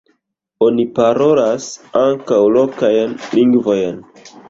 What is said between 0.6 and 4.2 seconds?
Oni parolas ankaŭ lokajn lingvojn.